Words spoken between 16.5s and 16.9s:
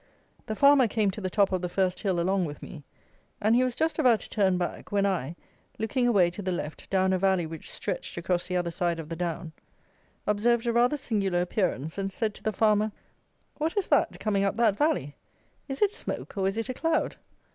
it a